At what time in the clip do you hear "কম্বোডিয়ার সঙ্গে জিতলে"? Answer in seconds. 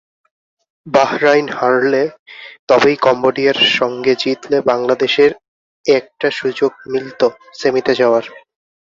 2.97-4.57